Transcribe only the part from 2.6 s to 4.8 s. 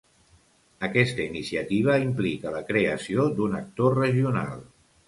creació d'un actor regional.